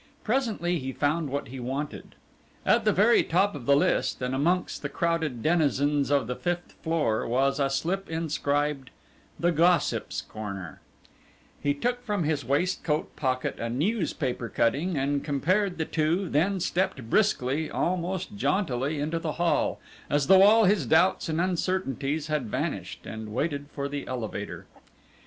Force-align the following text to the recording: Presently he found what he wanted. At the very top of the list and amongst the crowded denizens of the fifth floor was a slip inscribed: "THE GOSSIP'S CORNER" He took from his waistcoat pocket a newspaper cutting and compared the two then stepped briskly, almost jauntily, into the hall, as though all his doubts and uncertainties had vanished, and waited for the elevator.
Presently 0.23 0.79
he 0.79 0.91
found 0.93 1.29
what 1.29 1.49
he 1.49 1.59
wanted. 1.59 2.15
At 2.65 2.85
the 2.85 2.91
very 2.91 3.21
top 3.21 3.53
of 3.53 3.67
the 3.67 3.75
list 3.75 4.19
and 4.19 4.33
amongst 4.33 4.81
the 4.81 4.89
crowded 4.89 5.43
denizens 5.43 6.09
of 6.09 6.25
the 6.25 6.35
fifth 6.35 6.71
floor 6.81 7.27
was 7.27 7.59
a 7.59 7.69
slip 7.69 8.09
inscribed: 8.09 8.89
"THE 9.39 9.51
GOSSIP'S 9.51 10.23
CORNER" 10.23 10.81
He 11.61 11.75
took 11.75 12.01
from 12.03 12.23
his 12.23 12.43
waistcoat 12.43 13.15
pocket 13.15 13.59
a 13.59 13.69
newspaper 13.69 14.49
cutting 14.49 14.97
and 14.97 15.23
compared 15.23 15.77
the 15.77 15.85
two 15.85 16.27
then 16.29 16.59
stepped 16.59 17.07
briskly, 17.07 17.69
almost 17.69 18.35
jauntily, 18.35 18.99
into 18.99 19.19
the 19.19 19.33
hall, 19.33 19.79
as 20.09 20.25
though 20.25 20.41
all 20.41 20.63
his 20.65 20.87
doubts 20.87 21.29
and 21.29 21.39
uncertainties 21.39 22.25
had 22.25 22.49
vanished, 22.49 23.05
and 23.05 23.31
waited 23.31 23.67
for 23.71 23.87
the 23.87 24.07
elevator. 24.07 24.65